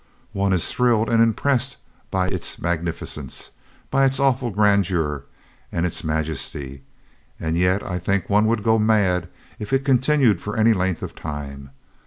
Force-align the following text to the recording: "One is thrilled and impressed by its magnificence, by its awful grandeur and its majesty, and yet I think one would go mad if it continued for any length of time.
"One 0.33 0.51
is 0.51 0.71
thrilled 0.71 1.09
and 1.09 1.21
impressed 1.21 1.77
by 2.09 2.27
its 2.27 2.59
magnificence, 2.59 3.51
by 3.91 4.05
its 4.05 4.19
awful 4.19 4.49
grandeur 4.49 5.25
and 5.71 5.85
its 5.85 6.03
majesty, 6.03 6.81
and 7.39 7.55
yet 7.55 7.83
I 7.83 7.99
think 7.99 8.27
one 8.27 8.47
would 8.47 8.63
go 8.63 8.79
mad 8.79 9.27
if 9.59 9.71
it 9.71 9.85
continued 9.85 10.41
for 10.41 10.57
any 10.57 10.73
length 10.73 11.03
of 11.03 11.13
time. 11.13 11.69